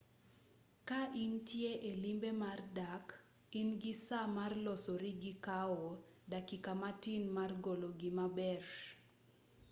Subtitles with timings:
[0.87, 3.05] ka intie e limbe mar dak
[3.61, 5.85] ingi saa mar losori gi kawo
[6.31, 8.59] dakika matin mar golo gima maber